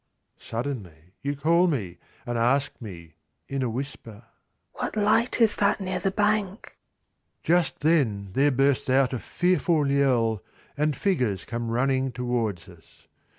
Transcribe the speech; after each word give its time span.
Suddenly 0.39 1.13
you 1.21 1.35
call 1.35 1.67
me 1.67 1.99
and 2.25 2.35
ask 2.35 2.71
me 2.81 3.13
in 3.47 3.61
a 3.61 3.69
whisper, 3.69 4.23
"What 4.73 4.95
light 4.95 5.39
is 5.39 5.55
that 5.57 5.79
near 5.79 5.99
the 5.99 6.09
bank?" 6.09 6.75
Just 7.43 7.81
then 7.81 8.31
there 8.33 8.49
bursts 8.49 8.89
out 8.89 9.13
a 9.13 9.19
fearful 9.19 9.87
yell, 9.87 10.41
and 10.75 10.97
figures 10.97 11.45
come 11.45 11.69
running 11.69 12.11
towards 12.11 12.67
us. 12.67 13.05